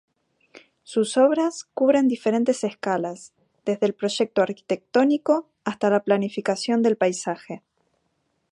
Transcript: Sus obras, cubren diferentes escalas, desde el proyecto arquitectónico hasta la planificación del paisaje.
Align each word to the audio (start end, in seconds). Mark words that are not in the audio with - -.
Sus 0.81 1.15
obras, 1.15 1.65
cubren 1.75 2.07
diferentes 2.07 2.63
escalas, 2.63 3.33
desde 3.65 3.85
el 3.85 3.93
proyecto 3.93 4.41
arquitectónico 4.41 5.47
hasta 5.63 5.91
la 5.91 5.99
planificación 6.01 6.81
del 6.81 6.97
paisaje. 6.97 7.61